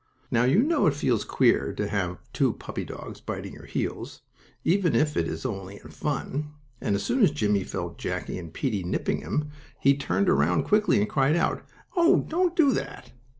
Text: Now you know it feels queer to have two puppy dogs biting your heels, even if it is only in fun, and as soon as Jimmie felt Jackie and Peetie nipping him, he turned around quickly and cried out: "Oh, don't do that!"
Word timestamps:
Now 0.31 0.45
you 0.45 0.63
know 0.63 0.87
it 0.87 0.95
feels 0.95 1.23
queer 1.23 1.73
to 1.73 1.87
have 1.87 2.17
two 2.33 2.53
puppy 2.53 2.83
dogs 2.83 3.21
biting 3.21 3.53
your 3.53 3.67
heels, 3.67 4.21
even 4.63 4.95
if 4.95 5.15
it 5.15 5.27
is 5.27 5.45
only 5.45 5.75
in 5.79 5.91
fun, 5.91 6.55
and 6.81 6.95
as 6.95 7.03
soon 7.03 7.21
as 7.21 7.29
Jimmie 7.29 7.63
felt 7.63 7.99
Jackie 7.99 8.39
and 8.39 8.51
Peetie 8.51 8.81
nipping 8.83 9.21
him, 9.21 9.51
he 9.79 9.95
turned 9.95 10.27
around 10.27 10.63
quickly 10.63 10.97
and 10.97 11.07
cried 11.07 11.35
out: 11.35 11.61
"Oh, 11.95 12.21
don't 12.27 12.55
do 12.55 12.71
that!" 12.73 13.11